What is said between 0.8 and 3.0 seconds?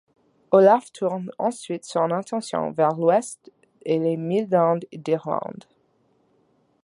tourne ensuite son attention vers